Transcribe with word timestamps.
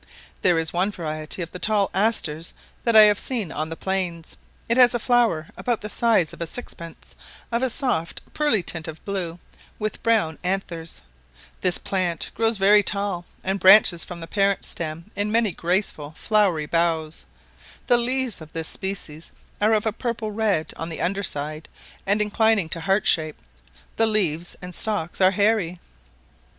There 0.41 0.57
is 0.57 0.73
one 0.73 0.89
variety 0.89 1.43
of 1.43 1.51
the 1.51 1.59
tall 1.59 1.91
asters 1.93 2.55
that 2.85 2.95
I 2.95 3.03
have 3.03 3.19
seen 3.19 3.51
on 3.51 3.69
the 3.69 3.75
plains, 3.75 4.35
it 4.67 4.75
has 4.75 4.93
flowers 4.93 5.51
about 5.55 5.81
the 5.81 5.91
size 5.91 6.33
of 6.33 6.41
a 6.41 6.47
sixpence, 6.47 7.13
of 7.51 7.61
a 7.61 7.69
soft 7.69 8.19
pearly 8.33 8.63
tint 8.63 8.87
of 8.87 9.05
blue, 9.05 9.37
with 9.77 10.01
brown 10.01 10.39
anthers; 10.43 11.03
this 11.61 11.77
plant 11.77 12.31
grows 12.33 12.57
very 12.57 12.81
tall, 12.81 13.25
and 13.43 13.59
branches 13.59 14.03
from 14.03 14.21
the 14.21 14.25
parent 14.27 14.65
stem 14.65 15.11
in 15.15 15.31
many 15.31 15.51
graceful 15.51 16.15
flowery 16.17 16.65
boughs; 16.65 17.25
the 17.85 17.97
leaves 17.97 18.41
of 18.41 18.53
this 18.53 18.67
species 18.69 19.29
are 19.61 19.73
of 19.73 19.85
a 19.85 19.93
purple 19.93 20.31
red 20.31 20.73
on 20.77 20.89
the 20.89 20.99
under 20.99 21.21
side, 21.21 21.69
and 22.07 22.23
inclining 22.23 22.69
to 22.69 22.79
heart 22.81 23.05
shape; 23.05 23.39
the 23.97 24.07
leaves 24.07 24.55
and 24.63 24.73
stalks 24.73 25.21
are 25.21 25.29
hairy. 25.29 25.77